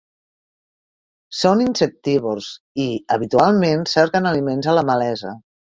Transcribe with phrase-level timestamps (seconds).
[1.41, 2.49] Són insectívors
[2.87, 5.41] i, habitualment, cerquen aliment a la malesa.